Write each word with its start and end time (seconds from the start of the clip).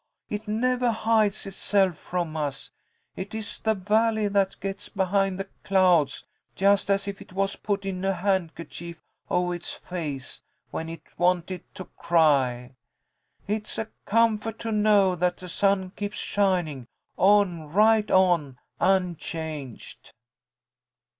It 0.31 0.47
nevah 0.47 0.91
hides 0.91 1.45
itself 1.45 1.95
from 1.95 2.35
us. 2.35 2.71
It 3.15 3.35
is 3.35 3.59
the 3.59 3.75
valley 3.75 4.27
that 4.29 4.59
gets 4.59 4.89
behind 4.89 5.39
the 5.39 5.47
clouds, 5.63 6.25
just 6.55 6.89
as 6.89 7.07
if 7.07 7.21
it 7.21 7.33
was 7.33 7.55
puttin' 7.55 8.03
a 8.03 8.13
handkerchief 8.15 9.03
ovah 9.29 9.51
its 9.51 9.73
face 9.73 10.41
when 10.71 10.89
it 10.89 11.03
wanted 11.19 11.61
to 11.75 11.85
cry. 11.85 12.73
It's 13.47 13.77
a 13.77 13.89
comfort 14.07 14.57
to 14.61 14.71
know 14.71 15.15
that 15.17 15.37
the 15.37 15.47
sun 15.47 15.91
keeps 15.91 16.17
shining, 16.17 16.87
on 17.15 17.71
right 17.71 18.09
on, 18.09 18.57
unchanged." 18.79 20.13